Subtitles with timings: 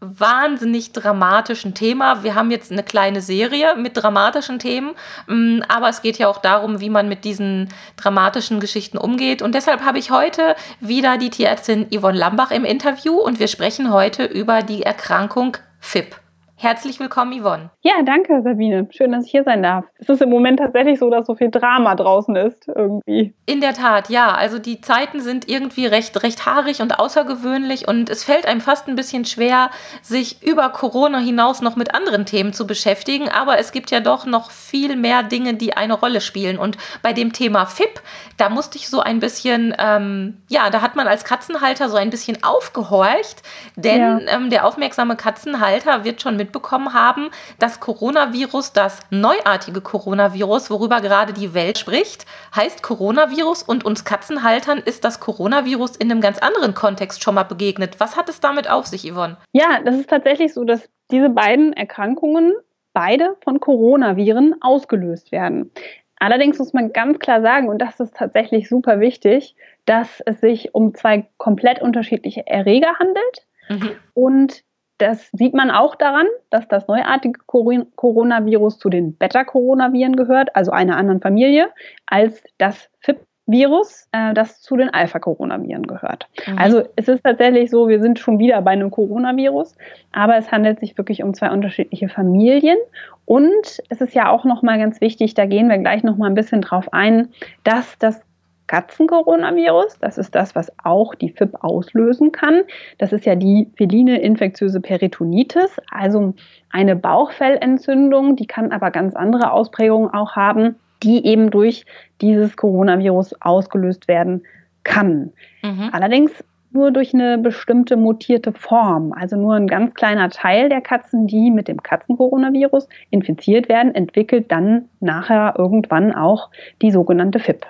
[0.00, 2.22] wahnsinnig dramatischen Thema.
[2.22, 4.94] Wir haben jetzt eine kleine Serie mit dramatischen Themen,
[5.26, 9.42] mm, aber es geht ja auch darum, wie man mit diesen dramatischen Geschichten umgeht.
[9.42, 13.92] Und deshalb habe ich heute wieder die Tierärztin Yvonne Lambach im Interview und wir sprechen
[13.92, 16.16] heute über die Erkrankung FIP.
[16.56, 17.70] Herzlich willkommen, Yvonne.
[17.86, 18.88] Ja, danke, Sabine.
[18.90, 19.84] Schön, dass ich hier sein darf.
[19.98, 23.32] Es ist im Moment tatsächlich so, dass so viel Drama draußen ist, irgendwie.
[23.46, 24.34] In der Tat, ja.
[24.34, 28.88] Also die Zeiten sind irgendwie recht, recht haarig und außergewöhnlich und es fällt einem fast
[28.88, 29.70] ein bisschen schwer,
[30.02, 33.28] sich über Corona hinaus noch mit anderen Themen zu beschäftigen.
[33.28, 36.58] Aber es gibt ja doch noch viel mehr Dinge, die eine Rolle spielen.
[36.58, 38.00] Und bei dem Thema FIP,
[38.36, 42.10] da musste ich so ein bisschen, ähm, ja, da hat man als Katzenhalter so ein
[42.10, 43.42] bisschen aufgehorcht,
[43.76, 44.18] denn ja.
[44.26, 47.30] ähm, der aufmerksame Katzenhalter wird schon mit mitbekommen haben,
[47.76, 52.24] das Coronavirus, das neuartige Coronavirus, worüber gerade die Welt spricht,
[52.54, 57.42] heißt Coronavirus und uns Katzenhaltern ist das Coronavirus in einem ganz anderen Kontext schon mal
[57.42, 58.00] begegnet.
[58.00, 59.36] Was hat es damit auf sich, Yvonne?
[59.52, 62.54] Ja, das ist tatsächlich so, dass diese beiden Erkrankungen
[62.94, 65.70] beide von Coronaviren ausgelöst werden.
[66.18, 69.54] Allerdings muss man ganz klar sagen, und das ist tatsächlich super wichtig,
[69.84, 73.90] dass es sich um zwei komplett unterschiedliche Erreger handelt mhm.
[74.14, 74.62] und
[74.98, 80.96] das sieht man auch daran, dass das neuartige Coronavirus zu den Beta-Coronaviren gehört, also einer
[80.96, 81.68] anderen Familie,
[82.06, 86.28] als das FIP-Virus, äh, das zu den Alpha-Coronaviren gehört.
[86.46, 86.58] Mhm.
[86.58, 89.76] Also es ist tatsächlich so, wir sind schon wieder bei einem Coronavirus,
[90.12, 92.78] aber es handelt sich wirklich um zwei unterschiedliche Familien.
[93.26, 96.62] Und es ist ja auch nochmal ganz wichtig, da gehen wir gleich nochmal ein bisschen
[96.62, 97.28] drauf ein,
[97.64, 98.22] dass das
[98.66, 99.98] Katzencoronavirus.
[100.00, 102.62] Das ist das, was auch die FIP auslösen kann.
[102.98, 106.34] Das ist ja die feline infektiöse Peritonitis, also
[106.70, 108.36] eine Bauchfellentzündung.
[108.36, 111.86] Die kann aber ganz andere Ausprägungen auch haben, die eben durch
[112.20, 114.42] dieses Coronavirus ausgelöst werden
[114.84, 115.32] kann.
[115.62, 115.90] Mhm.
[115.92, 116.32] Allerdings
[116.76, 119.12] nur durch eine bestimmte mutierte Form.
[119.12, 124.52] Also nur ein ganz kleiner Teil der Katzen, die mit dem Katzencoronavirus infiziert werden, entwickelt
[124.52, 126.50] dann nachher irgendwann auch
[126.82, 127.66] die sogenannte FIP.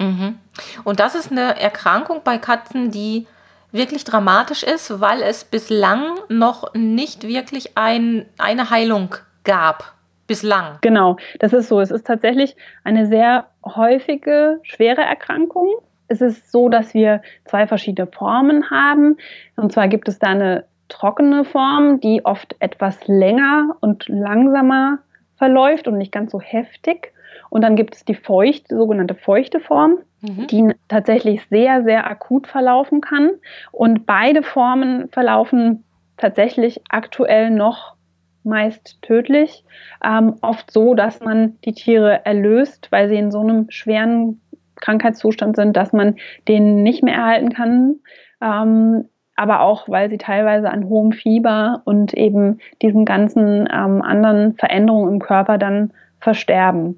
[0.00, 0.38] Mhm.
[0.84, 3.26] Und das ist eine Erkrankung bei Katzen, die
[3.70, 9.92] wirklich dramatisch ist, weil es bislang noch nicht wirklich ein, eine Heilung gab.
[10.26, 10.78] Bislang.
[10.80, 11.80] Genau, das ist so.
[11.80, 15.68] Es ist tatsächlich eine sehr häufige, schwere Erkrankung.
[16.06, 19.16] Es ist so, dass wir zwei verschiedene Formen haben.
[19.56, 24.98] Und zwar gibt es da eine trockene Form, die oft etwas länger und langsamer
[25.36, 27.12] verläuft und nicht ganz so heftig.
[27.50, 30.46] Und dann gibt es die feuchte, sogenannte feuchte Form, mhm.
[30.46, 33.32] die tatsächlich sehr, sehr akut verlaufen kann.
[33.72, 35.84] Und beide Formen verlaufen
[36.16, 37.96] tatsächlich aktuell noch
[38.44, 39.64] meist tödlich.
[40.04, 44.40] Ähm, oft so, dass man die Tiere erlöst, weil sie in so einem schweren
[44.76, 46.16] Krankheitszustand sind, dass man
[46.48, 47.96] den nicht mehr erhalten kann.
[48.40, 54.54] Ähm, aber auch, weil sie teilweise an hohem Fieber und eben diesen ganzen ähm, anderen
[54.54, 56.96] Veränderungen im Körper dann versterben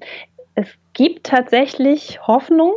[0.55, 2.73] es gibt tatsächlich Hoffnung.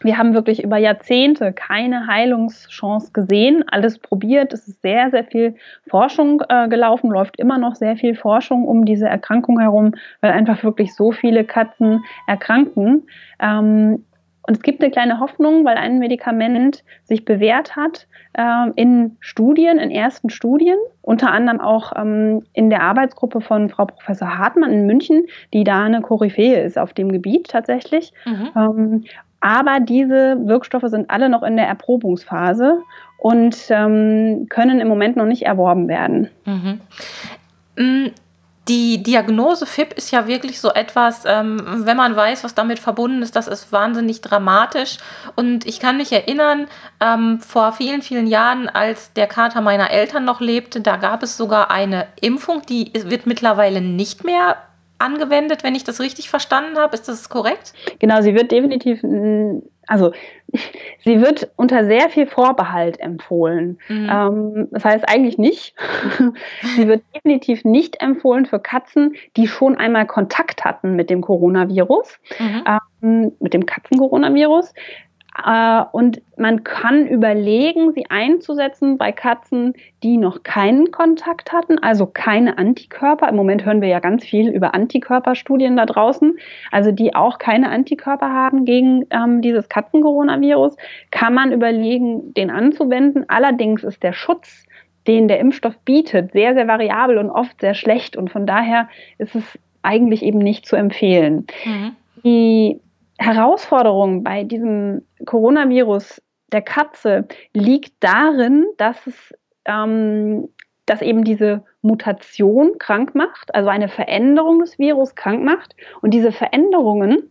[0.00, 4.52] Wir haben wirklich über Jahrzehnte keine Heilungschance gesehen, alles probiert.
[4.52, 5.54] Es ist sehr, sehr viel
[5.88, 10.64] Forschung äh, gelaufen, läuft immer noch sehr viel Forschung um diese Erkrankung herum, weil einfach
[10.64, 13.04] wirklich so viele Katzen erkranken.
[13.38, 14.04] Ähm,
[14.46, 19.78] und es gibt eine kleine Hoffnung, weil ein Medikament sich bewährt hat äh, in Studien,
[19.78, 24.86] in ersten Studien, unter anderem auch ähm, in der Arbeitsgruppe von Frau Professor Hartmann in
[24.86, 28.12] München, die da eine Koryphäe ist auf dem Gebiet tatsächlich.
[28.24, 28.50] Mhm.
[28.56, 29.04] Ähm,
[29.40, 32.80] aber diese Wirkstoffe sind alle noch in der Erprobungsphase
[33.18, 36.28] und ähm, können im Moment noch nicht erworben werden.
[36.44, 36.80] Mhm.
[38.68, 43.20] Die Diagnose FIP ist ja wirklich so etwas, ähm, wenn man weiß, was damit verbunden
[43.20, 44.98] ist, das ist wahnsinnig dramatisch.
[45.34, 46.68] Und ich kann mich erinnern,
[47.00, 51.36] ähm, vor vielen, vielen Jahren, als der Kater meiner Eltern noch lebte, da gab es
[51.36, 54.58] sogar eine Impfung, die wird mittlerweile nicht mehr
[54.98, 56.94] angewendet, wenn ich das richtig verstanden habe.
[56.94, 57.72] Ist das korrekt?
[57.98, 59.02] Genau, sie wird definitiv
[59.86, 60.12] also
[61.04, 63.78] sie wird unter sehr viel Vorbehalt empfohlen.
[63.88, 64.10] Mhm.
[64.10, 65.74] Ähm, das heißt eigentlich nicht.
[66.76, 72.18] sie wird definitiv nicht empfohlen für Katzen, die schon einmal Kontakt hatten mit dem Coronavirus,
[72.38, 72.64] mhm.
[73.02, 74.72] ähm, mit dem Katzencoronavirus.
[75.44, 82.06] Äh, und man kann überlegen, sie einzusetzen bei Katzen, die noch keinen Kontakt hatten, also
[82.06, 83.28] keine Antikörper.
[83.28, 86.38] Im Moment hören wir ja ganz viel über Antikörperstudien da draußen,
[86.70, 90.76] also die auch keine Antikörper haben gegen ähm, dieses Katzencoronavirus,
[91.10, 93.24] kann man überlegen, den anzuwenden.
[93.28, 94.66] Allerdings ist der Schutz,
[95.06, 98.16] den der Impfstoff bietet, sehr, sehr variabel und oft sehr schlecht.
[98.16, 98.88] Und von daher
[99.18, 101.46] ist es eigentlich eben nicht zu empfehlen.
[101.64, 101.96] Mhm.
[102.24, 102.80] Die
[103.22, 106.22] Herausforderung bei diesem Coronavirus
[106.52, 109.34] der Katze liegt darin, dass es
[109.64, 110.48] ähm,
[110.86, 115.76] dass eben diese Mutation krank macht, also eine Veränderung des Virus krank macht.
[116.00, 117.30] Und diese Veränderungen,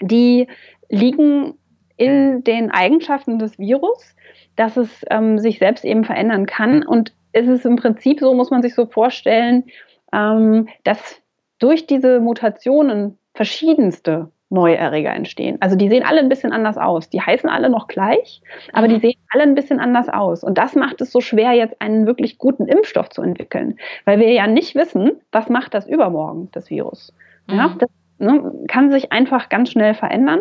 [0.00, 0.48] die
[0.88, 1.54] liegen
[1.96, 4.16] in den Eigenschaften des Virus,
[4.56, 6.84] dass es ähm, sich selbst eben verändern kann.
[6.84, 9.64] Und es ist im Prinzip so, muss man sich so vorstellen,
[10.12, 11.20] ähm, dass
[11.58, 15.56] durch diese Mutationen verschiedenste neue Erreger entstehen.
[15.60, 17.08] Also die sehen alle ein bisschen anders aus.
[17.10, 18.40] Die heißen alle noch gleich,
[18.72, 19.00] aber die mhm.
[19.00, 20.44] sehen alle ein bisschen anders aus.
[20.44, 24.30] Und das macht es so schwer, jetzt einen wirklich guten Impfstoff zu entwickeln, weil wir
[24.30, 27.12] ja nicht wissen, was macht das übermorgen, das Virus.
[27.48, 27.78] Ja, mhm.
[27.78, 30.40] das ne, kann sich einfach ganz schnell verändern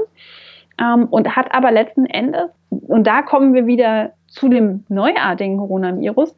[0.80, 6.36] ähm, und hat aber letzten Endes, und da kommen wir wieder zu dem neuartigen Coronavirus,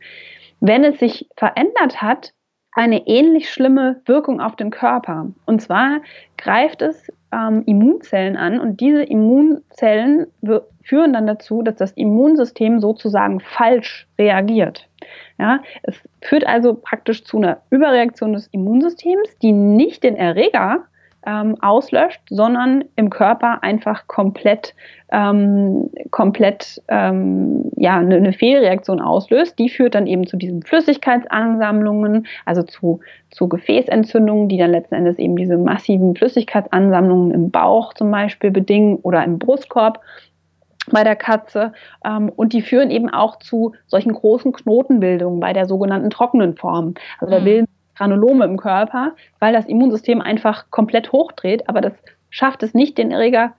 [0.60, 2.34] wenn es sich verändert hat,
[2.76, 5.28] eine ähnlich schlimme Wirkung auf den Körper.
[5.46, 6.02] Und zwar
[6.38, 10.28] greift es ähm, Immunzellen an und diese Immunzellen
[10.84, 14.88] führen dann dazu, dass das Immunsystem sozusagen falsch reagiert.
[15.40, 20.84] Ja, es führt also praktisch zu einer Überreaktion des Immunsystems, die nicht den Erreger
[21.26, 24.76] ähm, auslöscht, sondern im Körper einfach komplett,
[25.12, 29.58] ähm, komplett ähm, ja, eine, eine, Fehlreaktion auslöst.
[29.58, 33.00] Die führt dann eben zu diesen Flüssigkeitsansammlungen, also zu,
[33.32, 38.98] zu Gefäßentzündungen, die dann letzten Endes eben diese massiven Flüssigkeitsansammlungen im Bauch zum Beispiel bedingen
[38.98, 40.00] oder im Brustkorb
[40.92, 41.74] bei der Katze.
[42.06, 46.94] Ähm, und die führen eben auch zu solchen großen Knotenbildungen bei der sogenannten trockenen Form.
[47.20, 47.46] Also da mhm.
[47.46, 51.94] bilden Granulome im Körper, weil das Immunsystem einfach komplett hochdreht, aber das
[52.30, 53.54] schafft es nicht, den Erreger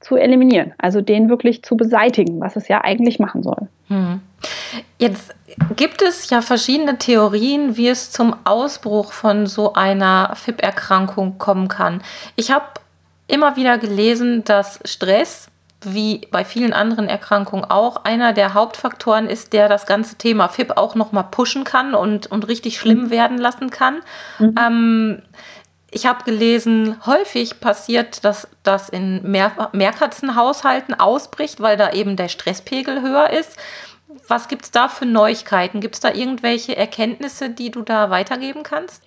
[0.00, 3.68] zu eliminieren, also den wirklich zu beseitigen, was es ja eigentlich machen soll.
[3.88, 4.20] Hm.
[4.98, 5.34] Jetzt
[5.76, 12.02] gibt es ja verschiedene Theorien, wie es zum Ausbruch von so einer FIP-Erkrankung kommen kann.
[12.36, 12.64] Ich habe
[13.26, 15.49] immer wieder gelesen, dass Stress
[15.82, 20.76] wie bei vielen anderen Erkrankungen auch einer der Hauptfaktoren ist, der das ganze Thema FIP
[20.76, 23.10] auch nochmal pushen kann und, und richtig schlimm mhm.
[23.10, 24.00] werden lassen kann.
[24.38, 24.54] Mhm.
[24.58, 25.22] Ähm,
[25.90, 32.28] ich habe gelesen, häufig passiert, dass das in Mehr Mehrkatzenhaushalten ausbricht, weil da eben der
[32.28, 33.56] Stresspegel höher ist.
[34.28, 35.80] Was gibt es da für Neuigkeiten?
[35.80, 39.02] Gibt es da irgendwelche Erkenntnisse, die du da weitergeben kannst?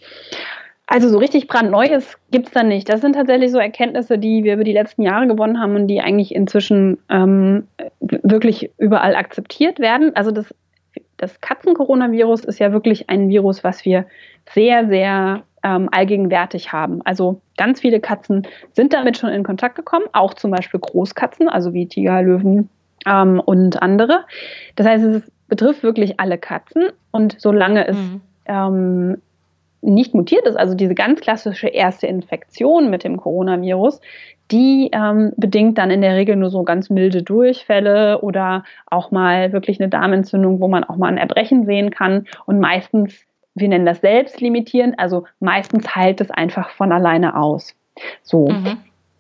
[0.86, 2.90] Also so richtig brandneues gibt es da nicht.
[2.90, 6.02] Das sind tatsächlich so Erkenntnisse, die wir über die letzten Jahre gewonnen haben und die
[6.02, 7.68] eigentlich inzwischen ähm,
[8.00, 10.14] wirklich überall akzeptiert werden.
[10.16, 10.54] Also das,
[11.18, 14.06] das Katzen-Coronavirus ist ja wirklich ein Virus, was wir
[14.52, 17.02] sehr, sehr ähm, allgegenwärtig haben.
[17.06, 21.74] Also ganz viele Katzen sind damit schon in Kontakt gekommen, auch zum Beispiel Großkatzen, also
[21.74, 22.70] wie Tiger, Löwen
[23.06, 24.26] ähm, und andere.
[24.76, 28.22] Das heißt, es betrifft wirklich alle Katzen und solange es mhm.
[28.46, 29.18] ähm,
[29.84, 34.00] nicht mutiert ist, also diese ganz klassische erste Infektion mit dem Coronavirus,
[34.52, 39.54] die ähm, bedingt dann in der Regel nur so ganz milde Durchfälle oder auch mal
[39.54, 42.28] wirklich eine Darmentzündung, wo man auch mal ein Erbrechen sehen kann.
[42.46, 47.76] Und meistens, wir nennen das selbstlimitierend, also meistens heilt es einfach von alleine aus.
[48.22, 48.78] So, mhm.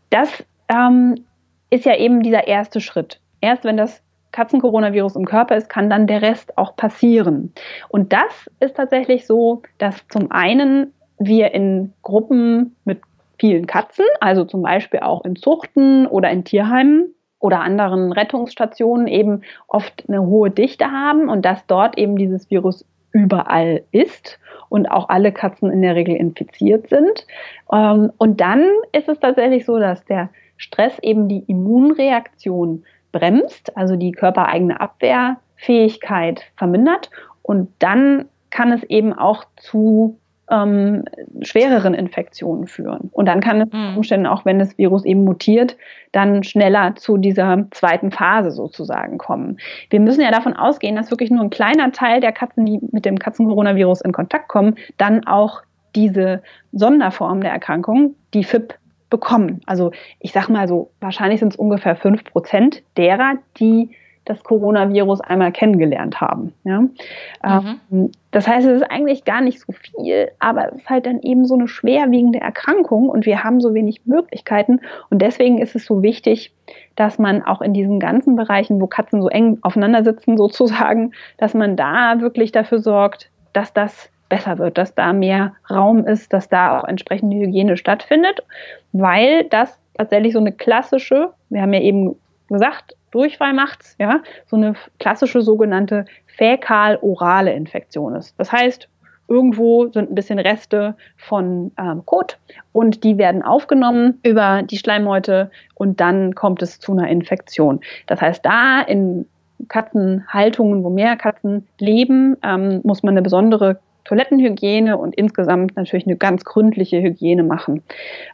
[0.09, 1.25] das ähm,
[1.69, 3.19] ist ja eben dieser erste Schritt.
[3.41, 4.02] Erst wenn das
[4.33, 7.53] Katzencoronavirus im Körper ist, kann dann der Rest auch passieren.
[7.87, 12.99] Und das ist tatsächlich so, dass zum einen wir in Gruppen mit
[13.39, 19.41] vielen Katzen, also zum Beispiel auch in Zuchten oder in Tierheimen oder anderen Rettungsstationen eben
[19.67, 25.09] oft eine hohe Dichte haben und dass dort eben dieses Virus überall ist und auch
[25.09, 27.27] alle Katzen in der Regel infiziert sind.
[27.71, 33.96] Ähm, und dann ist es tatsächlich so, dass der Stress eben die Immunreaktion bremst, also
[33.96, 37.10] die körpereigene Abwehrfähigkeit vermindert.
[37.41, 40.20] Und dann kann es eben auch zu
[40.51, 41.05] ähm,
[41.41, 43.10] schwereren Infektionen führen.
[43.13, 43.98] Und dann kann es mhm.
[43.98, 45.77] Umständen, auch wenn das Virus eben mutiert,
[46.12, 49.58] dann schneller zu dieser zweiten Phase sozusagen kommen.
[49.89, 53.05] Wir müssen ja davon ausgehen, dass wirklich nur ein kleiner Teil der Katzen, die mit
[53.05, 55.62] dem Katzencoronavirus in Kontakt kommen, dann auch
[55.96, 56.41] diese
[56.72, 58.75] Sonderform der Erkrankung, die FIP,
[59.13, 59.62] bekommen.
[59.67, 63.91] Also ich sage mal so, wahrscheinlich sind es ungefähr 5 Prozent derer, die
[64.25, 66.51] das Coronavirus einmal kennengelernt haben.
[66.63, 66.79] Ja?
[66.82, 67.79] Mhm.
[67.91, 71.22] Ähm, das heißt, es ist eigentlich gar nicht so viel, aber es ist halt dann
[71.22, 74.79] eben so eine schwerwiegende Erkrankung und wir haben so wenig Möglichkeiten.
[75.12, 76.51] Und deswegen ist es so wichtig,
[76.96, 81.53] dass man auch in diesen ganzen Bereichen, wo Katzen so eng aufeinander sitzen sozusagen, dass
[81.53, 86.49] man da wirklich dafür sorgt, dass das besser wird, dass da mehr Raum ist, dass
[86.49, 88.43] da auch entsprechende Hygiene stattfindet,
[88.91, 92.15] weil das tatsächlich so eine klassische, wir haben ja eben
[92.49, 98.33] gesagt, Durchfall macht's, ja, so eine klassische sogenannte fäkal-orale Infektion ist.
[98.39, 98.89] Das heißt,
[99.27, 102.39] irgendwo sind ein bisschen Reste von ähm, Kot
[102.71, 107.81] und die werden aufgenommen über die Schleimhäute und dann kommt es zu einer Infektion.
[108.07, 109.27] Das heißt, da in
[109.67, 116.17] Katzenhaltungen, wo mehr Katzen leben, ähm, muss man eine besondere Toilettenhygiene und insgesamt natürlich eine
[116.17, 117.81] ganz gründliche Hygiene machen.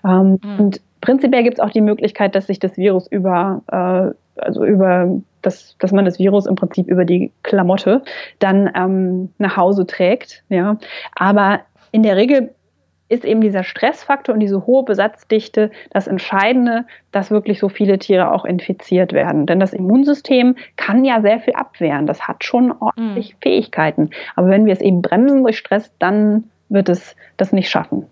[0.04, 0.60] Ähm, mhm.
[0.60, 5.22] Und prinzipiell gibt es auch die Möglichkeit, dass sich das Virus über, äh, also über
[5.42, 8.04] das, dass man das Virus im Prinzip über die Klamotte
[8.40, 10.44] dann ähm, nach Hause trägt.
[10.50, 10.78] Ja.
[11.16, 11.62] Aber
[11.92, 12.52] in der Regel
[13.10, 18.32] ist eben dieser Stressfaktor und diese hohe Besatzdichte das Entscheidende, dass wirklich so viele Tiere
[18.32, 19.48] auch infiziert werden.
[19.48, 22.06] Denn das Immunsystem kann ja sehr viel abwehren.
[22.08, 23.38] Das hat schon ordentlich mhm.
[23.42, 24.12] Fähigkeiten.
[24.36, 28.06] Aber wenn wir es eben bremsen durch Stress, dann wird es das nicht schaffen.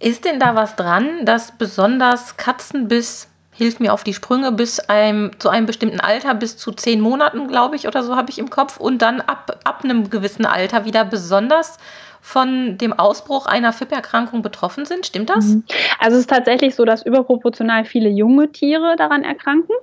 [0.00, 4.80] Ist denn da was dran, dass besonders Katzen bis, hilf mir auf die Sprünge, bis
[4.80, 8.38] einem, zu einem bestimmten Alter, bis zu zehn Monaten, glaube ich, oder so habe ich
[8.38, 11.78] im Kopf, und dann ab, ab einem gewissen Alter wieder besonders
[12.20, 15.06] von dem Ausbruch einer FIP-Erkrankung betroffen sind.
[15.06, 15.44] Stimmt das?
[15.44, 15.64] Mhm.
[15.98, 19.74] Also es ist tatsächlich so, dass überproportional viele junge Tiere daran erkranken.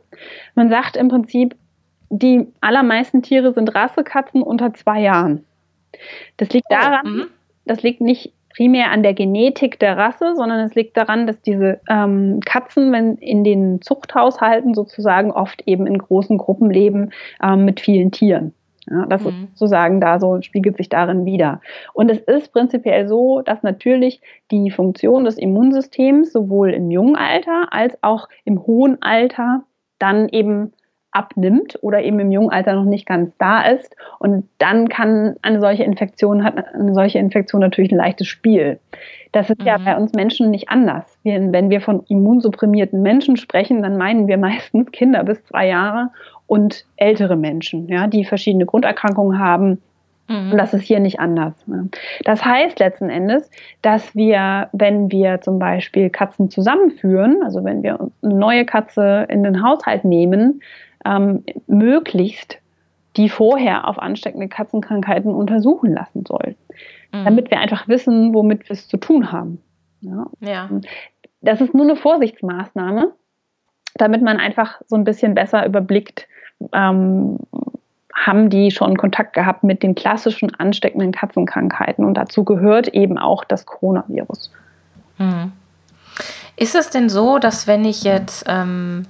[0.55, 1.55] Man sagt im Prinzip,
[2.09, 5.45] die allermeisten Tiere sind Rassekatzen unter zwei Jahren.
[6.37, 7.25] Das liegt oh, daran, oh,
[7.65, 11.79] das liegt nicht primär an der Genetik der Rasse, sondern es liegt daran, dass diese
[11.89, 17.79] ähm, Katzen, wenn in den Zuchthaushalten sozusagen oft eben in großen Gruppen leben ähm, mit
[17.79, 18.53] vielen Tieren.
[18.89, 19.27] Ja, das mhm.
[19.27, 21.61] ist sozusagen da so, spiegelt sich darin wieder.
[21.93, 27.67] Und es ist prinzipiell so, dass natürlich die Funktion des Immunsystems sowohl im jungen Alter
[27.71, 29.63] als auch im hohen Alter
[29.99, 30.73] dann eben
[31.11, 33.95] abnimmt oder eben im jungen Alter noch nicht ganz da ist.
[34.19, 38.79] Und dann kann eine solche Infektion, hat eine solche Infektion natürlich ein leichtes Spiel.
[39.31, 39.67] Das ist mhm.
[39.67, 41.17] ja bei uns Menschen nicht anders.
[41.23, 46.09] Wir, wenn wir von immunsupprimierten Menschen sprechen, dann meinen wir meistens Kinder bis zwei Jahre
[46.47, 49.81] und ältere Menschen, ja, die verschiedene Grunderkrankungen haben.
[50.27, 50.51] Mhm.
[50.51, 51.53] Und das ist hier nicht anders.
[51.67, 51.89] Ne?
[52.23, 53.49] Das heißt letzten Endes,
[53.81, 59.43] dass wir, wenn wir zum Beispiel Katzen zusammenführen, also wenn wir eine neue Katze in
[59.43, 60.61] den Haushalt nehmen,
[61.05, 62.57] ähm, möglichst
[63.17, 66.55] die vorher auf ansteckende Katzenkrankheiten untersuchen lassen sollen,
[67.11, 67.25] mhm.
[67.25, 69.61] damit wir einfach wissen, womit wir es zu tun haben.
[70.01, 70.27] Ja.
[70.39, 70.69] ja.
[71.41, 73.11] Das ist nur eine Vorsichtsmaßnahme,
[73.95, 76.27] damit man einfach so ein bisschen besser überblickt,
[76.73, 77.37] ähm,
[78.13, 82.05] haben die schon Kontakt gehabt mit den klassischen ansteckenden Katzenkrankheiten.
[82.05, 84.51] Und dazu gehört eben auch das Coronavirus.
[85.17, 85.51] Hm.
[86.55, 89.07] Ist es denn so, dass wenn ich jetzt ähm,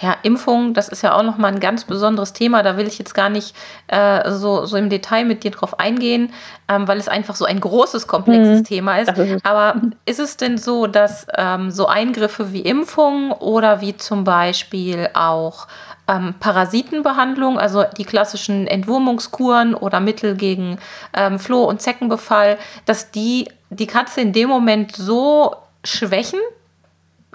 [0.00, 2.62] ja, Impfung, das ist ja auch nochmal ein ganz besonderes Thema.
[2.62, 3.54] Da will ich jetzt gar nicht
[3.88, 6.32] äh, so, so im Detail mit dir drauf eingehen,
[6.68, 8.64] ähm, weil es einfach so ein großes, komplexes mhm.
[8.64, 9.16] Thema ist.
[9.18, 9.74] ist Aber
[10.06, 15.66] ist es denn so, dass ähm, so Eingriffe wie Impfung oder wie zum Beispiel auch
[16.08, 20.78] ähm, Parasitenbehandlung, also die klassischen Entwurmungskuren oder Mittel gegen
[21.14, 25.54] ähm, Floh- und Zeckenbefall, dass die die Katze in dem Moment so
[25.84, 26.40] schwächen,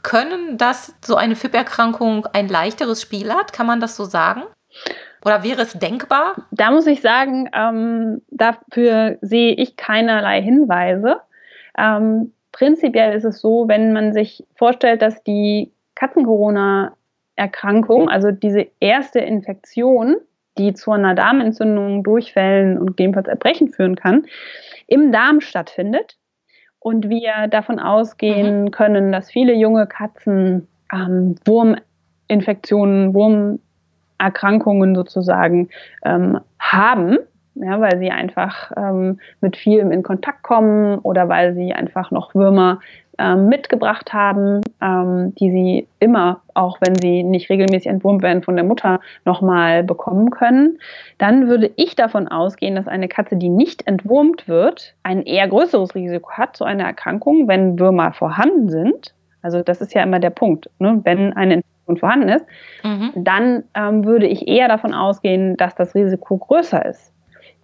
[0.06, 3.52] können, dass so eine FIP-Erkrankung ein leichteres Spiel hat?
[3.52, 4.44] Kann man das so sagen?
[5.26, 6.36] Oder wäre es denkbar?
[6.52, 11.22] Da muss ich sagen, ähm, dafür sehe ich keinerlei Hinweise.
[11.78, 19.18] Ähm, prinzipiell ist es so, wenn man sich vorstellt, dass die Katzen-Corona-Erkrankung, also diese erste
[19.20, 20.18] Infektion,
[20.60, 24.28] die zu einer Darmentzündung, Durchfällen und gegebenenfalls Erbrechen führen kann,
[24.86, 26.18] im Darm stattfindet,
[26.86, 28.72] und wir davon ausgehen mhm.
[28.72, 35.70] können, dass viele junge Katzen ähm, Wurminfektionen, Wurmerkrankungen sozusagen
[36.04, 37.18] ähm, haben,
[37.56, 42.36] ja, weil sie einfach ähm, mit vielem in Kontakt kommen oder weil sie einfach noch
[42.36, 42.80] Würmer
[43.18, 48.56] ähm, mitgebracht haben, ähm, die sie immer, auch wenn sie nicht regelmäßig entwurmt werden, von
[48.56, 50.80] der Mutter nochmal bekommen können,
[51.18, 55.96] dann würde ich davon ausgehen, dass eine Katze, die nicht entwurmt wird, ein eher größeres
[55.96, 59.14] Risiko hat, so eine Erkrankung, wenn Würmer vorhanden sind.
[59.42, 60.70] Also das ist ja immer der Punkt.
[60.80, 61.00] Ne?
[61.06, 62.46] Wenn eine Infektion vorhanden ist,
[62.84, 63.12] mhm.
[63.16, 67.15] dann ähm, würde ich eher davon ausgehen, dass das Risiko größer ist.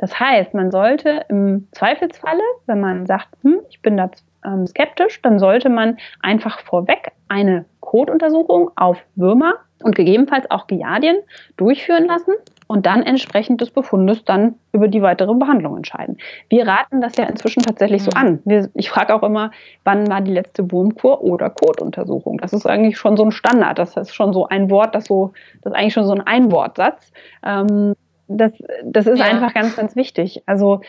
[0.01, 4.09] Das heißt, man sollte im Zweifelsfalle, wenn man sagt, hm, ich bin da
[4.43, 9.53] ähm, skeptisch, dann sollte man einfach vorweg eine Kotuntersuchung auf Würmer
[9.83, 11.17] und gegebenenfalls auch Giardien
[11.55, 12.33] durchführen lassen
[12.65, 16.17] und dann entsprechend des Befundes dann über die weitere Behandlung entscheiden.
[16.49, 18.17] Wir raten das ja inzwischen tatsächlich so mhm.
[18.17, 18.39] an.
[18.45, 19.51] Wir, ich frage auch immer,
[19.83, 22.39] wann war die letzte Wurmkur oder Kotuntersuchung?
[22.39, 23.77] Das ist eigentlich schon so ein Standard.
[23.77, 27.11] Das ist schon so ein Wort, das so, das ist eigentlich schon so ein Einwortsatz.
[27.45, 27.93] Ähm,
[28.37, 28.51] das,
[28.83, 29.25] das ist ja.
[29.25, 30.43] einfach ganz, ganz wichtig.
[30.45, 30.81] Also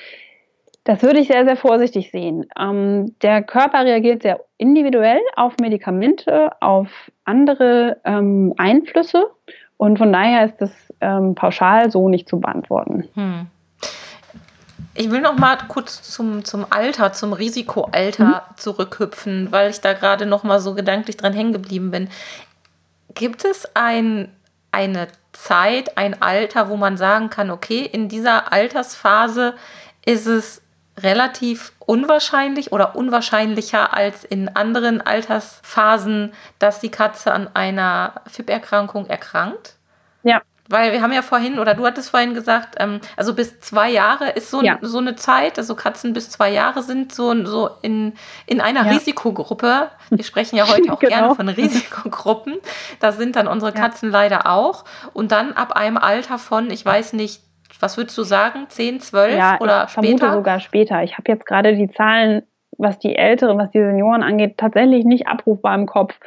[0.85, 2.47] das würde ich sehr, sehr vorsichtig sehen.
[2.59, 6.89] Ähm, der Körper reagiert sehr individuell auf Medikamente, auf
[7.25, 9.31] andere ähm, Einflüsse.
[9.77, 10.71] Und von daher ist das
[11.01, 13.09] ähm, pauschal so nicht zu beantworten.
[13.15, 13.47] Hm.
[14.95, 18.57] Ich will noch mal kurz zum, zum Alter, zum Risikoalter mhm.
[18.57, 22.09] zurückhüpfen, weil ich da gerade noch mal so gedanklich dran hängen geblieben bin.
[23.15, 24.29] Gibt es ein,
[24.73, 29.55] eine Zeit, ein Alter, wo man sagen kann, okay, in dieser Altersphase
[30.05, 30.62] ist es
[30.99, 39.76] relativ unwahrscheinlich oder unwahrscheinlicher als in anderen Altersphasen, dass die Katze an einer FIP-Erkrankung erkrankt?
[40.23, 40.43] Ja.
[40.73, 44.31] Weil wir haben ja vorhin, oder du hattest vorhin gesagt, ähm, also bis zwei Jahre
[44.31, 44.79] ist so, ja.
[44.81, 48.14] so eine Zeit, also Katzen bis zwei Jahre sind so, so in,
[48.47, 48.93] in einer ja.
[48.93, 49.91] Risikogruppe.
[50.09, 51.11] Wir sprechen ja heute auch genau.
[51.11, 52.55] gerne von Risikogruppen.
[53.00, 54.19] Da sind dann unsere Katzen ja.
[54.19, 54.87] leider auch.
[55.12, 57.43] Und dann ab einem Alter von, ich weiß nicht,
[57.79, 60.19] was würdest du sagen, 10, 12 ja, oder ich später?
[60.19, 61.02] vermute sogar später.
[61.02, 62.45] Ich habe jetzt gerade die Zahlen,
[62.79, 66.19] was die Älteren, was die Senioren angeht, tatsächlich nicht abrufbar im Kopf.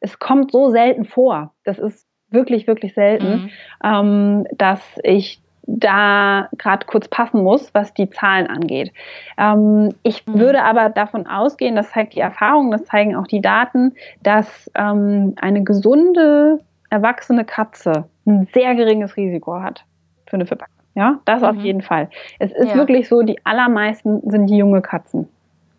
[0.00, 1.54] Es kommt so selten vor.
[1.64, 3.50] Das ist wirklich, wirklich selten, mhm.
[3.82, 8.92] ähm, dass ich da gerade kurz passen muss, was die Zahlen angeht.
[9.38, 10.38] Ähm, ich mhm.
[10.38, 15.34] würde aber davon ausgehen, das zeigt die Erfahrung, das zeigen auch die Daten, dass ähm,
[15.40, 16.60] eine gesunde,
[16.90, 19.84] erwachsene Katze ein sehr geringes Risiko hat
[20.26, 20.74] für eine Verpackung.
[20.94, 21.48] Ja, das mhm.
[21.48, 22.08] auf jeden Fall.
[22.38, 22.74] Es ist ja.
[22.74, 25.28] wirklich so, die allermeisten sind die junge Katzen.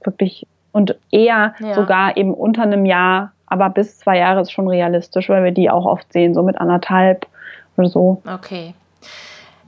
[0.04, 0.46] Wirklich.
[0.72, 1.74] Und eher ja.
[1.74, 5.70] sogar eben unter einem Jahr, aber bis zwei Jahre ist schon realistisch, weil wir die
[5.70, 7.26] auch oft sehen, so mit anderthalb
[7.78, 8.22] oder so.
[8.32, 8.74] Okay.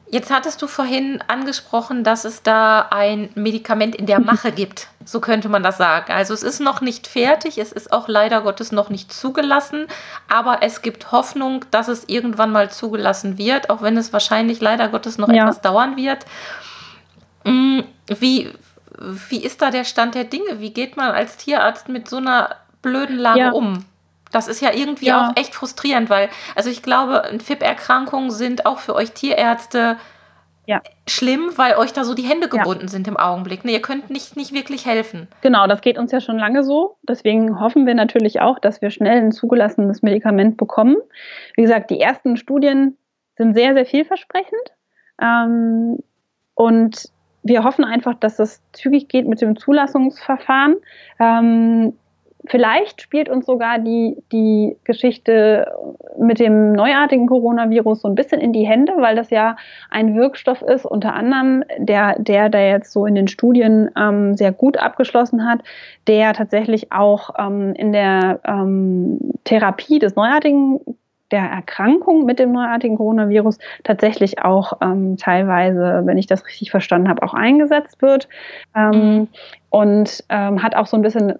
[0.10, 4.88] Jetzt hattest du vorhin angesprochen, dass es da ein Medikament in der Mache gibt.
[5.06, 6.12] So könnte man das sagen.
[6.12, 9.88] Also es ist noch nicht fertig, es ist auch leider Gottes noch nicht zugelassen,
[10.30, 14.90] aber es gibt Hoffnung, dass es irgendwann mal zugelassen wird, auch wenn es wahrscheinlich leider
[14.90, 15.44] Gottes noch ja.
[15.44, 16.26] etwas dauern wird.
[17.46, 18.52] Mm, wie,
[19.30, 20.60] wie ist da der Stand der Dinge?
[20.60, 22.50] Wie geht man als Tierarzt mit so einer
[22.82, 23.52] blöden Lage ja.
[23.52, 23.86] um?
[24.32, 25.30] Das ist ja irgendwie ja.
[25.30, 29.98] auch echt frustrierend, weil, also ich glaube, FIP-Erkrankungen sind auch für euch Tierärzte
[30.68, 30.82] ja.
[31.08, 32.88] schlimm, weil euch da so die Hände gebunden ja.
[32.90, 33.64] sind im Augenblick.
[33.64, 35.28] Ne, ihr könnt nicht, nicht wirklich helfen.
[35.42, 36.98] Genau, das geht uns ja schon lange so.
[37.08, 40.98] Deswegen hoffen wir natürlich auch, dass wir schnell ein zugelassenes Medikament bekommen.
[41.56, 42.98] Wie gesagt, die ersten Studien
[43.38, 44.74] sind sehr, sehr vielversprechend.
[45.22, 46.00] Ähm,
[46.54, 47.12] und
[47.44, 50.76] wir hoffen einfach, dass es zügig geht mit dem Zulassungsverfahren.
[51.20, 51.94] Ähm,
[52.50, 55.72] Vielleicht spielt uns sogar die, die Geschichte
[56.18, 59.58] mit dem neuartigen Coronavirus so ein bisschen in die Hände, weil das ja
[59.90, 64.52] ein Wirkstoff ist, unter anderem, der, der da jetzt so in den Studien ähm, sehr
[64.52, 65.60] gut abgeschlossen hat,
[66.08, 70.80] der tatsächlich auch ähm, in der ähm, Therapie des neuartigen
[71.32, 77.10] der Erkrankung mit dem neuartigen Coronavirus tatsächlich auch ähm, teilweise, wenn ich das richtig verstanden
[77.10, 78.28] habe, auch eingesetzt wird.
[78.76, 79.28] Ähm, mhm.
[79.70, 81.34] Und ähm, hat auch so ein bisschen,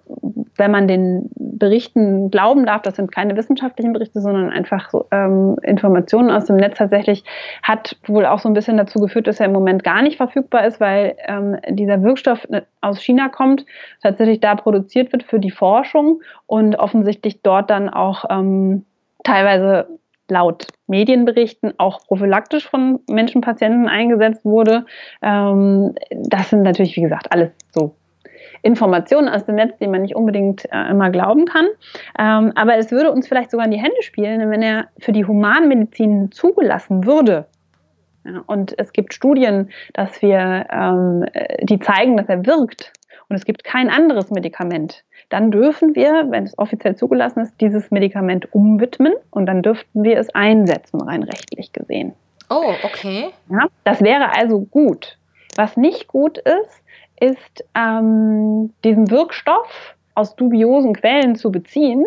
[0.56, 5.56] wenn man den Berichten glauben darf, das sind keine wissenschaftlichen Berichte, sondern einfach so, ähm,
[5.62, 7.24] Informationen aus dem Netz tatsächlich,
[7.62, 10.66] hat wohl auch so ein bisschen dazu geführt, dass er im Moment gar nicht verfügbar
[10.66, 13.64] ist, weil ähm, dieser Wirkstoff ne, aus China kommt,
[14.02, 18.84] tatsächlich da produziert wird für die Forschung und offensichtlich dort dann auch ähm,
[19.28, 19.98] teilweise
[20.30, 24.86] laut Medienberichten auch prophylaktisch von Menschenpatienten eingesetzt wurde.
[25.22, 27.94] Ähm, das sind natürlich, wie gesagt, alles so
[28.62, 31.66] Informationen aus dem Netz, die man nicht unbedingt äh, immer glauben kann.
[32.18, 35.24] Ähm, aber es würde uns vielleicht sogar in die Hände spielen, wenn er für die
[35.24, 37.46] Humanmedizin zugelassen würde.
[38.24, 41.24] Ja, und es gibt Studien, dass wir, ähm,
[41.62, 42.92] die zeigen, dass er wirkt.
[43.28, 47.90] Und es gibt kein anderes Medikament, dann dürfen wir, wenn es offiziell zugelassen ist, dieses
[47.90, 52.14] Medikament umwidmen und dann dürften wir es einsetzen, rein rechtlich gesehen.
[52.50, 53.28] Oh, okay.
[53.50, 55.18] Ja, das wäre also gut.
[55.56, 56.82] Was nicht gut ist,
[57.20, 62.04] ist ähm, diesen Wirkstoff aus dubiosen Quellen zu beziehen,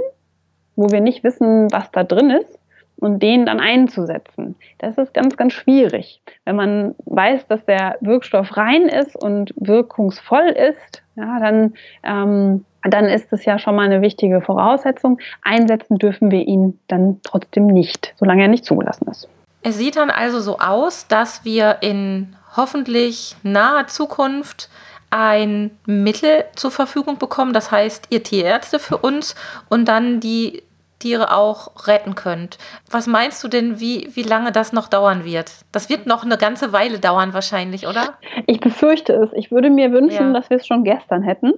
[0.75, 2.59] wo wir nicht wissen, was da drin ist,
[3.01, 4.55] und den dann einzusetzen.
[4.77, 6.21] Das ist ganz, ganz schwierig.
[6.45, 13.05] Wenn man weiß, dass der Wirkstoff rein ist und wirkungsvoll ist, ja, dann ähm, dann
[13.05, 15.19] ist es ja schon mal eine wichtige Voraussetzung.
[15.43, 19.27] Einsetzen dürfen wir ihn dann trotzdem nicht, solange er nicht zugelassen ist.
[19.63, 24.69] Es sieht dann also so aus, dass wir in hoffentlich naher Zukunft
[25.11, 29.35] ein Mittel zur Verfügung bekommen, das heißt ihr Tierärzte für uns
[29.69, 30.63] und dann die
[30.99, 32.57] Tiere auch retten könnt.
[32.89, 35.51] Was meinst du denn, wie, wie lange das noch dauern wird?
[35.71, 38.13] Das wird noch eine ganze Weile dauern wahrscheinlich, oder?
[38.45, 39.33] Ich befürchte es.
[39.33, 40.33] Ich würde mir wünschen, ja.
[40.33, 41.53] dass wir es schon gestern hätten.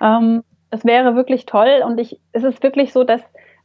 [0.00, 3.22] Ähm, es wäre wirklich toll und ich, es ist wirklich so, dass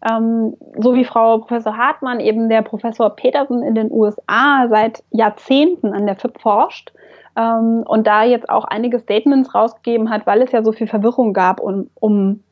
[0.10, 5.94] ähm, so wie Frau Professor Hartmann eben der Professor Petersen in den USA seit Jahrzehnten
[5.94, 6.92] an der FIP forscht
[7.36, 11.34] ähm, und da jetzt auch einige Statements rausgegeben hat, weil es ja so viel Verwirrung
[11.34, 12.44] gab um, um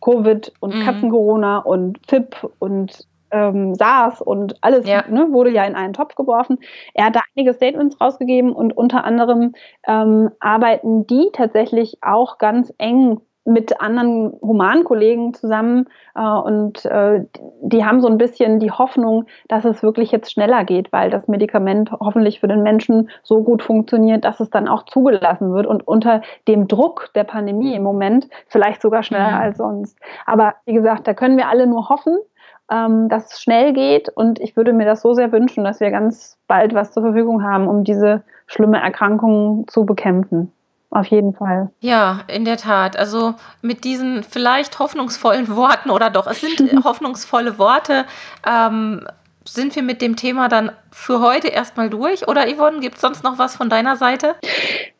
[0.00, 0.84] Covid und mhm.
[0.84, 5.04] Katzen-Corona und FIP und ähm, SARS und alles ja.
[5.08, 6.58] ne, wurde ja in einen Topf geworfen.
[6.94, 9.54] Er hat da einige Statements rausgegeben und unter anderem
[9.86, 17.24] ähm, arbeiten die tatsächlich auch ganz eng mit anderen Humankollegen zusammen äh, und äh,
[17.62, 21.26] die haben so ein bisschen die Hoffnung, dass es wirklich jetzt schneller geht, weil das
[21.26, 25.86] Medikament hoffentlich für den Menschen so gut funktioniert, dass es dann auch zugelassen wird und
[25.86, 29.42] unter dem Druck der Pandemie im Moment vielleicht sogar schneller mhm.
[29.42, 29.98] als sonst.
[30.26, 32.18] Aber wie gesagt, da können wir alle nur hoffen,
[32.70, 35.90] ähm, dass es schnell geht und ich würde mir das so sehr wünschen, dass wir
[35.90, 40.52] ganz bald was zur Verfügung haben, um diese schlimme Erkrankung zu bekämpfen.
[40.90, 41.70] Auf jeden Fall.
[41.78, 42.96] Ja, in der Tat.
[42.96, 48.06] Also mit diesen vielleicht hoffnungsvollen Worten oder doch, es sind hoffnungsvolle Worte,
[48.46, 49.06] ähm,
[49.44, 52.26] sind wir mit dem Thema dann für heute erstmal durch?
[52.28, 54.36] Oder Yvonne, gibt es sonst noch was von deiner Seite?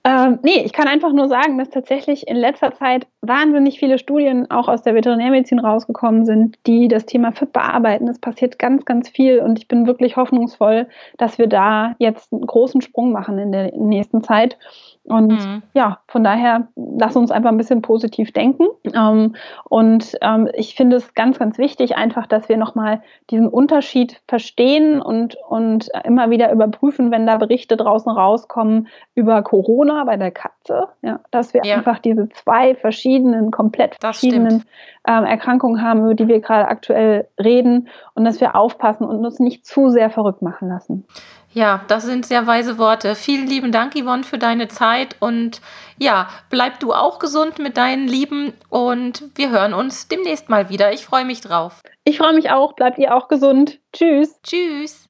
[0.03, 4.50] Ähm, nee, ich kann einfach nur sagen, dass tatsächlich in letzter Zeit wahnsinnig viele Studien
[4.50, 8.09] auch aus der Veterinärmedizin rausgekommen sind, die das Thema FIP bearbeiten.
[8.09, 12.46] Es passiert ganz, ganz viel und ich bin wirklich hoffnungsvoll, dass wir da jetzt einen
[12.46, 14.57] großen Sprung machen in der nächsten Zeit.
[15.05, 15.62] Und mhm.
[15.74, 18.66] ja, von daher, lass uns einfach ein bisschen positiv denken.
[18.94, 19.35] Ähm,
[19.68, 25.03] und ähm, ich finde es ganz, ganz wichtig, einfach, dass wir nochmal diesen Unterschied verstehen
[25.03, 25.37] und,
[25.81, 31.21] und immer wieder überprüfen, wenn da Berichte draußen rauskommen über Corona bei der Katze, ja,
[31.31, 31.77] dass wir ja.
[31.77, 34.64] einfach diese zwei verschiedenen, komplett verschiedenen
[35.07, 39.38] ähm, Erkrankungen haben, über die wir gerade aktuell reden und dass wir aufpassen und uns
[39.38, 41.07] nicht zu sehr verrückt machen lassen.
[41.53, 43.16] Ja, das sind sehr weise Worte.
[43.16, 45.61] Vielen lieben Dank, Yvonne, für deine Zeit und
[45.99, 50.93] ja, bleib du auch gesund mit deinen Lieben und wir hören uns demnächst mal wieder.
[50.93, 51.83] Ich freue mich drauf.
[52.05, 52.75] Ich freue mich auch.
[52.75, 53.81] Bleibt ihr auch gesund.
[53.93, 54.40] Tschüss.
[54.43, 55.10] Tschüss.